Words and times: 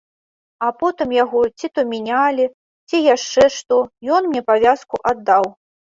А 0.67 0.69
потым 0.79 1.09
яго 1.23 1.41
ці 1.59 1.69
то 1.75 1.83
мянялі, 1.91 2.45
ці 2.89 3.03
яшчэ 3.15 3.43
што, 3.57 3.77
і 3.87 4.05
ён 4.17 4.23
мне 4.31 4.41
павязку 4.49 4.95
аддаў. 5.13 5.43